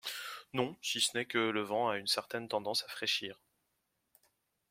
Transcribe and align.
Non, 0.53 0.77
si 0.81 0.99
ce 0.99 1.15
n’est 1.15 1.27
que 1.27 1.37
le 1.37 1.61
vent 1.61 1.89
a 1.89 1.97
une 1.99 2.07
certaine 2.07 2.47
tendance 2.47 2.83
à 2.83 2.87
fraîchir. 2.87 3.39